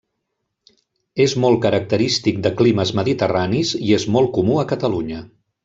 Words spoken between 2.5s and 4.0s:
climes mediterranis i